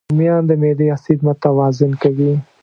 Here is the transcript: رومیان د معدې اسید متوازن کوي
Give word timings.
رومیان 0.11 0.43
د 0.49 0.51
معدې 0.61 0.85
اسید 0.95 1.19
متوازن 1.27 1.91
کوي 2.01 2.31